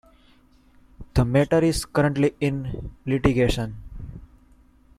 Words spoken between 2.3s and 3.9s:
in litigation.